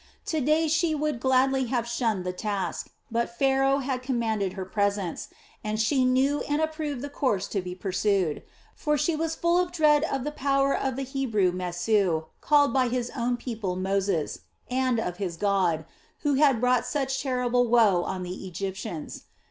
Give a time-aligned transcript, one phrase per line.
[0.25, 5.29] To day she would gladly have shunned the task, but Pharaoh had commanded her presence,
[5.63, 8.41] and she knew and approved the course to be pursued;
[8.73, 12.87] for she was full of dread of the power of the Hebrew Mesu, called by
[12.87, 14.39] his own people Moses,
[14.71, 15.85] and of his God,
[16.21, 19.25] who had brought such terrible woe on the Egyptians.